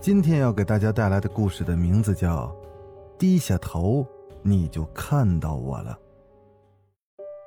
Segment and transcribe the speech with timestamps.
[0.00, 2.46] 今天要给大家带来的故事的名字叫
[3.18, 4.06] 《低下头
[4.40, 5.92] 你就看到我了》。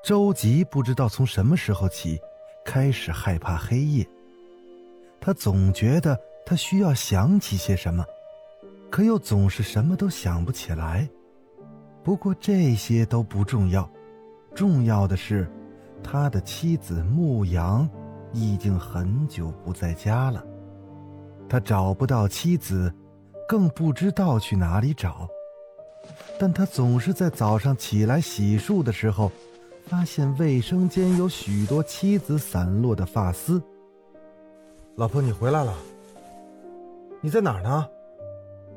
[0.07, 2.19] 周吉不知道从什么时候起，
[2.63, 4.07] 开始害怕黑夜。
[5.19, 8.05] 他总觉得他需要想起些什么，
[8.91, 11.09] 可又总是什么都想不起来。
[12.03, 13.89] 不过这些都不重要，
[14.53, 15.51] 重要的是，
[16.03, 17.89] 他的妻子牧羊
[18.31, 20.45] 已经很久不在家了。
[21.49, 22.93] 他找不到妻子，
[23.47, 25.27] 更不知道去哪里找。
[26.39, 29.31] 但他总是在早上起来洗漱的时候，
[29.87, 33.61] 发现卫生间有许多妻子散落的发丝。
[34.95, 35.73] 老婆，你回来了？
[37.21, 37.87] 你在哪儿呢？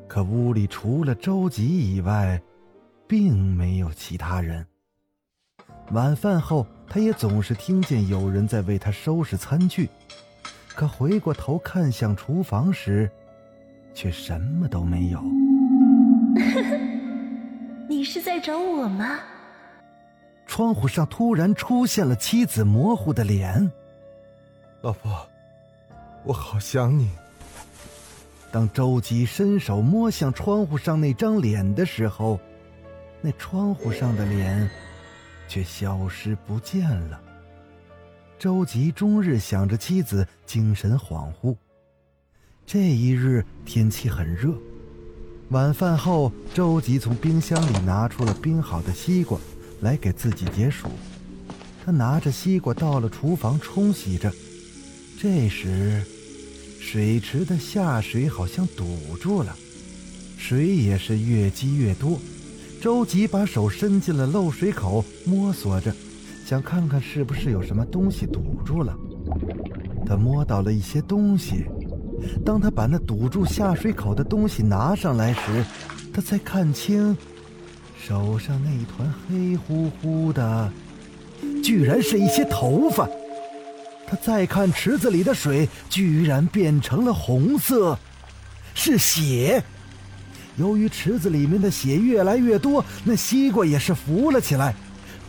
[0.07, 2.41] 可屋里除了周吉以外，
[3.09, 4.65] 并没有其他人。
[5.93, 9.89] 晚饭后，他也总是听见有人在为他收拾餐具。
[10.77, 13.11] 可回过头看向厨房时，
[13.95, 15.23] 却什么都没有。
[17.89, 19.21] 你是在找我吗？
[20.47, 23.73] 窗户上突然出现了妻子模糊的脸。
[24.83, 25.27] 老婆，
[26.25, 27.11] 我好想你。
[28.53, 32.39] 当周吉伸手摸向窗户上那张脸的时候，
[33.23, 34.71] 那窗户上的脸
[35.49, 37.19] 却消失不见了。
[38.39, 41.57] 周吉终日想着妻子，精神恍惚。
[42.67, 44.53] 这一日天气很热，
[45.49, 49.39] 晚饭后，周吉从冰箱里拿出了冰好的西瓜，
[49.81, 50.89] 来给自己解暑。
[51.83, 54.31] 他拿着西瓜到了厨房冲洗着，
[55.19, 56.03] 这时，
[56.79, 59.57] 水池的下水好像堵住了，
[60.37, 62.21] 水也是越积越多。
[62.83, 65.95] 周吉把手伸进了漏水口，摸索着。
[66.49, 68.97] 想看看是不是有什么东西堵住了。
[70.07, 71.67] 他摸到了一些东西。
[72.45, 75.65] 当他把那堵住下水口的东西拿上来时，
[76.15, 77.17] 他才看清，
[78.01, 80.71] 手上那一团黑乎乎的，
[81.65, 83.09] 居然是一些头发。
[84.07, 87.99] 他再看池子里的水，居然变成了红色，
[88.73, 89.61] 是血。
[90.57, 94.77] 由于池子里面的血越来越多，那西瓜也是浮了起来。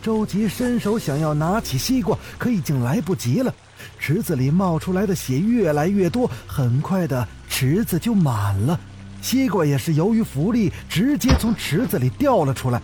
[0.02, 3.54] 周吉伸手想要拿起西瓜，可已经来不及了。
[3.98, 8.78] 池子里冒出来的血越来越多，很快的池子就满了。
[9.20, 12.80] 西瓜也是由于浮力，直接从池子里掉了出来。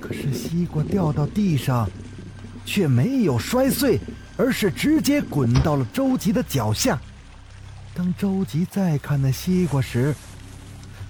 [0.00, 1.88] 可是西瓜掉到地上，
[2.64, 3.98] 却没有摔碎，
[4.36, 6.98] 而是直接滚到了周吉的脚下。
[7.94, 10.14] 当周吉再看那西瓜时，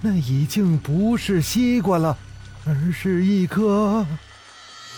[0.01, 2.17] 那已经不是西瓜了，
[2.65, 4.05] 而是一颗。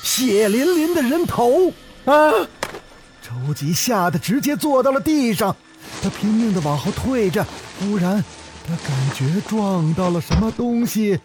[0.03, 1.71] 血淋淋的人头
[2.05, 2.31] 啊！
[3.21, 5.55] 周吉吓得直接坐到了地上，
[6.01, 7.45] 他拼命的往后退着。
[7.79, 8.23] 忽然，
[8.67, 11.19] 他感觉撞到了什么东西，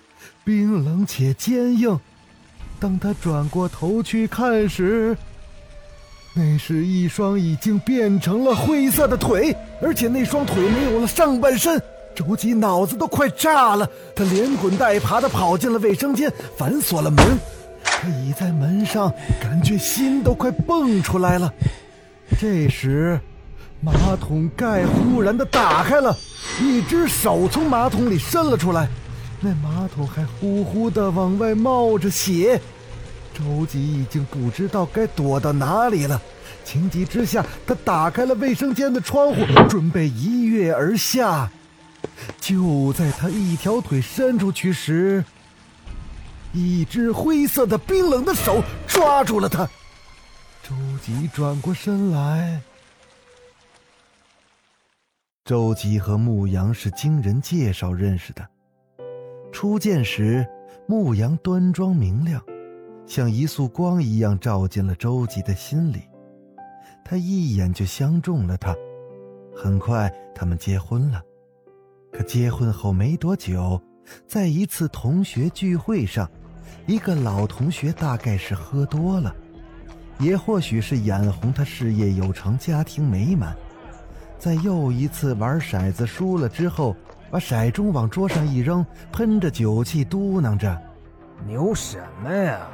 [0.44, 1.98] 冰冷且坚硬。
[2.78, 5.16] 当他转过头去看时，
[6.34, 11.82] 那是一双已经变成了灰色的腿，而且那双腿没有了上半身。
[12.14, 17.38] 周吉脑子都快炸了，他连滚带爬的跑进了卫生间，反锁了门。
[17.98, 21.52] 他倚在门上，感觉心都快蹦出来了。
[22.38, 23.18] 这时，
[23.80, 26.14] 马桶盖忽然的打开了，
[26.60, 28.88] 一只手从马桶里伸了出来，
[29.40, 32.60] 那马桶还呼呼的往外冒着血。
[33.32, 36.20] 周吉已经不知道该躲到哪里了，
[36.64, 41.50] 情急之下，他打开了卫生间的窗户，准备一跃而下。
[42.40, 45.25] 就在他一条腿伸出去时，
[46.56, 49.69] 一只灰色的冰冷的手抓住了他。
[50.62, 52.62] 周吉转过身来。
[55.44, 58.49] 周吉和牧羊是经人介绍认识的。
[59.53, 60.47] 初见时，
[60.88, 62.43] 牧羊端庄明亮，
[63.06, 66.09] 像一束光一样照进了周吉的心里。
[67.05, 68.75] 他一眼就相中了他。
[69.55, 71.23] 很快，他们结婚了。
[72.11, 73.79] 可结婚后没多久，
[74.26, 76.26] 在一次同学聚会上。
[76.84, 79.34] 一个老同学大概是喝多了，
[80.19, 83.56] 也或许是眼红他事业有成、家庭美满，
[84.38, 86.94] 在又一次玩骰子输了之后，
[87.31, 90.81] 把骰盅往桌上一扔，喷着酒气，嘟囔着
[91.44, 92.69] ：“牛什么呀？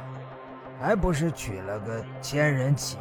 [0.79, 2.97] 还不是娶了个千人骑，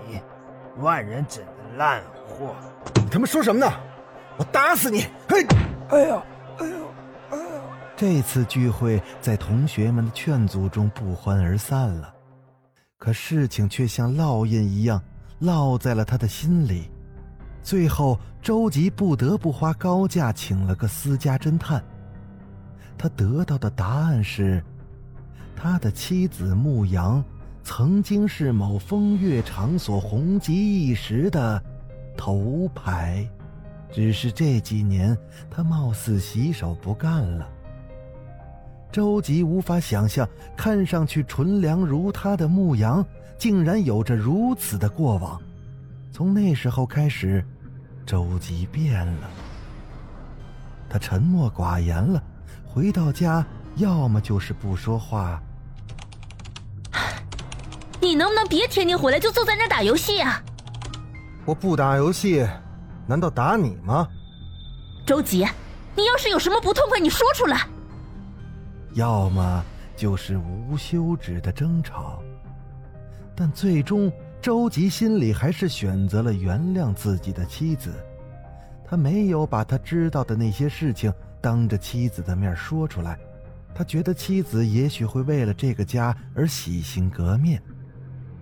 [0.79, 2.55] 万人枕的烂货！
[2.95, 3.71] 你他妈说什么呢？
[4.39, 5.07] 我打死你！
[5.29, 5.45] 嘿，
[5.91, 6.23] 哎呀，
[6.59, 6.87] 哎呦，哎呦！”
[8.03, 12.13] 这次聚会在同学们的劝阻中不欢而散了，
[12.99, 15.01] 可事情却像烙印一样
[15.41, 16.91] 烙在了他的心里。
[17.63, 21.81] 最后，周吉不得不花高价请了个私家侦探。
[22.99, 24.61] 他得到的答案是，
[25.55, 27.25] 他的妻子牧羊
[27.63, 31.63] 曾经是某风月场所红极一时的
[32.17, 33.25] 头牌，
[33.93, 35.17] 只是这几年
[35.49, 37.49] 他貌似洗手不干了。
[38.93, 43.05] 周吉无法想象，看上去纯良如他的牧羊，
[43.39, 45.41] 竟然有着如此的过往。
[46.13, 47.43] 从那时候开始，
[48.05, 49.31] 周吉变了。
[50.91, 52.23] 他沉默寡言了，
[52.67, 53.43] 回到家
[53.77, 55.43] 要么就是不说话。
[57.99, 60.43] 你能不能别天天回来就坐在那打游戏啊？
[61.47, 62.47] 我不打游戏，
[63.07, 64.07] 难道打你吗？
[65.07, 65.49] 周吉，
[65.97, 67.67] 你要是有什么不痛快，你说出来。
[68.95, 69.65] 要么
[69.97, 72.23] 就是无休止的争吵，
[73.35, 74.13] 但最终。
[74.43, 77.93] 周吉心里还是选择了原谅自己的妻子，
[78.85, 83.17] 他没有把他知道的那些事情当着妻子的面说出来，
[83.73, 87.63] 他觉得妻子也许会为了这个家而洗心革面，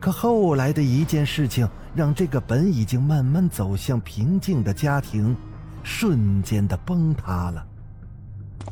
[0.00, 5.36] 可后来的一件事情让这个本已经慢慢走向平静的家庭，
[5.82, 7.66] 瞬间的崩塌了。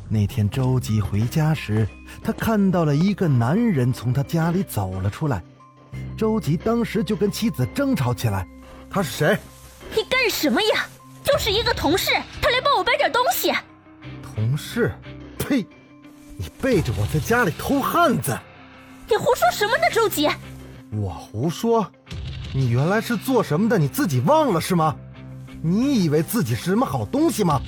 [0.09, 1.87] 那天周吉回家时，
[2.23, 5.43] 他看到了一个男人从他家里走了出来。
[6.17, 8.47] 周吉当时就跟妻子争吵起来，
[8.91, 9.39] 他是谁？
[9.95, 10.87] 你干什么呀？
[11.25, 12.11] 就是一个同事，
[12.41, 13.53] 他来帮我搬点东西。
[14.23, 14.93] 同事？
[15.39, 15.67] 呸！
[16.37, 18.39] 你背着我在家里偷汉子！
[19.09, 20.29] 你胡说什么呢，周吉？
[20.93, 21.91] 我胡说？
[22.55, 23.79] 你原来是做什么的？
[23.79, 24.97] 你自己忘了是吗？
[25.61, 27.61] 你以为自己是什么好东西吗？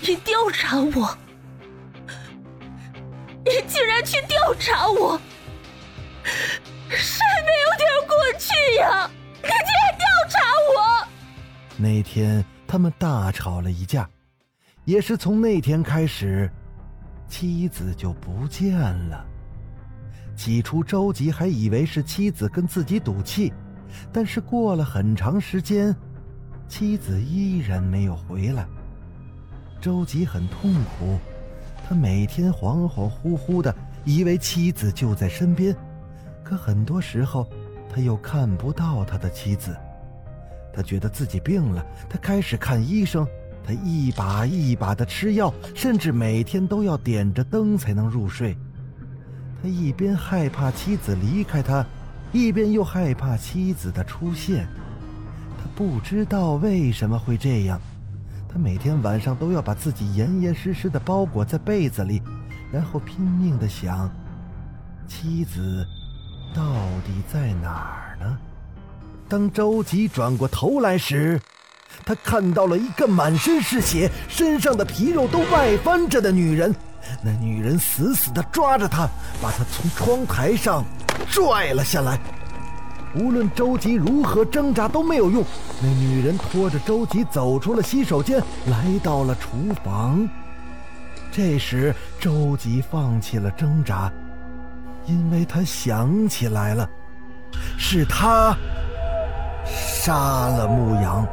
[0.00, 1.16] 你调查我？
[3.44, 5.20] 你竟然去调查我？
[6.88, 9.10] 谁没有点过去呀？
[9.42, 10.38] 你竟然调查
[10.74, 11.08] 我！
[11.76, 14.08] 那天他们大吵了一架，
[14.84, 16.50] 也是从那天开始，
[17.28, 18.76] 妻子就不见
[19.08, 19.24] 了。
[20.36, 23.52] 起初周吉还以为是妻子跟自己赌气，
[24.12, 25.94] 但是过了很长时间，
[26.68, 28.66] 妻子依然没有回来。
[29.80, 31.18] 周吉很痛苦，
[31.86, 35.76] 他每天恍恍惚惚的，以为妻子就在身边。
[36.42, 37.46] 可很多时候，
[37.92, 39.76] 他又看不到他的妻子。
[40.72, 43.26] 他觉得自己病了，他开始看医生。
[43.66, 48.56] 他一把一把的吃药，甚至每天都要点着灯才能入睡。
[49.62, 51.84] 他一边害怕妻子离开他，
[52.32, 54.66] 一边又害怕妻子的出现。
[55.58, 57.78] 他不知道为什么会这样。
[58.50, 62.22] 他每天晚上都要把自己严严实实的包裹在被子里，
[62.72, 64.10] 然后拼命的想
[65.06, 65.86] 妻子。
[66.54, 66.62] 到
[67.04, 68.38] 底在哪儿呢？
[69.28, 71.38] 当周吉转过头来时，
[72.06, 76.74] 他看到了一个满身是血、身上的皮肉都外翻着的女人。
[77.22, 79.06] 那女人死死的抓着他，
[79.42, 80.82] 把他从窗台上
[81.28, 82.18] 拽了下来。
[83.14, 85.44] 无论周吉如何挣扎都没有用，
[85.82, 90.28] 那女人拖着周吉走出了洗手间，来到了厨房。
[91.30, 94.12] 这时，周吉放弃了挣扎。
[95.06, 96.86] 因为他想起来了，
[97.78, 98.54] 是他
[99.64, 101.26] 杀了牧羊。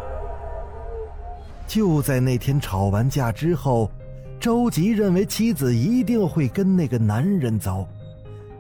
[1.68, 3.92] 就在那天吵完架之后，
[4.40, 7.86] 周吉认为妻子一定会跟那个男人走，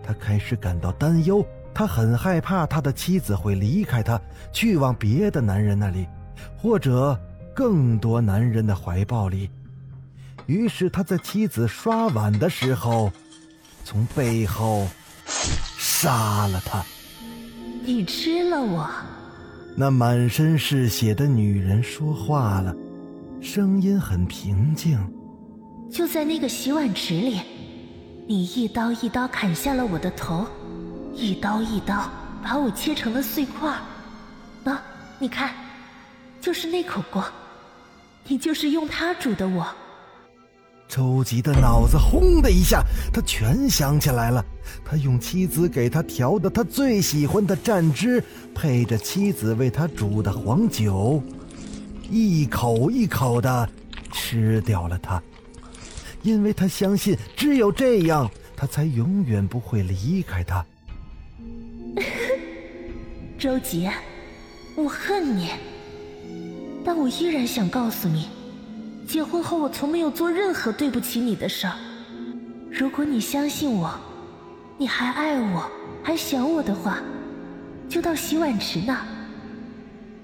[0.03, 1.45] 他开始感到担忧，
[1.75, 4.19] 他很害怕他的妻子会离开他，
[4.51, 6.07] 去往别的男人那里，
[6.57, 7.19] 或者
[7.53, 9.49] 更多男人的怀抱里。
[10.47, 13.11] 于是他在妻子刷碗的时候，
[13.83, 14.87] 从背后。
[15.77, 16.83] 杀了他！
[17.83, 18.87] 你吃了我。
[19.75, 22.75] 那满身是血的女人说话了，
[23.41, 24.99] 声音很平静。
[25.89, 27.39] 就在那个洗碗池里，
[28.27, 30.45] 你一刀一刀砍下了我的头，
[31.15, 32.09] 一刀一刀
[32.43, 33.73] 把我切成了碎块。
[34.65, 34.77] 喏，
[35.17, 35.53] 你看，
[36.41, 37.23] 就是那口锅，
[38.27, 39.65] 你就是用它煮的我。
[40.87, 44.43] 周吉的脑子轰的一下，他全想起来了。
[44.83, 51.23] 他用妻子给他调的他最喜欢的蘸汁，配着妻子为他煮的黄酒，
[52.09, 53.67] 一口一口的
[54.11, 55.21] 吃掉了它。
[56.21, 60.63] 因为他相信只有这样，他才永远不会离开他。
[63.45, 63.87] 周吉，
[64.75, 65.51] 我恨你，
[66.83, 68.27] 但我依然想告诉你，
[69.07, 71.73] 结婚后我从没有做任何对不起你的事儿。
[72.71, 73.93] 如果你相信我，
[74.79, 75.69] 你还爱我，
[76.01, 76.97] 还想我的话，
[77.87, 79.05] 就到洗碗池那，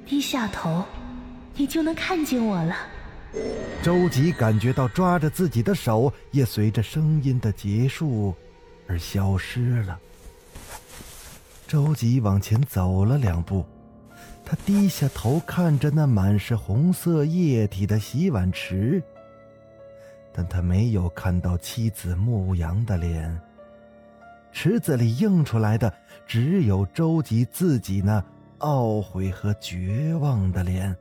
[0.04, 0.84] 低下头，
[1.56, 2.76] 你就能看见我了。
[3.84, 8.34] 周吉感觉到抓着自己的手也随着声音的结束
[8.88, 10.00] 而消失了。
[11.72, 13.64] 周吉往前走了两步，
[14.44, 19.02] 他低下头看着那满是红色液体的洗碗池，
[20.34, 23.40] 但他没有看到妻子牧羊的脸。
[24.52, 25.94] 池子里映出来的
[26.28, 28.22] 只有周吉自己那
[28.60, 30.94] 懊悔和绝望的脸。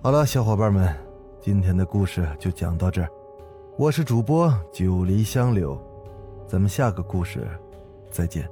[0.00, 0.96] 好了，小伙伴们，
[1.40, 3.08] 今天的故事就讲到这儿。
[3.76, 5.76] 我是主播九黎香柳，
[6.46, 7.48] 咱们下个故事
[8.12, 8.48] 再见。